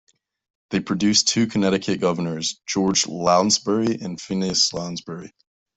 [0.71, 5.31] They produced two Connecticut governors, George Lounsbury and Phineas Lounsbury.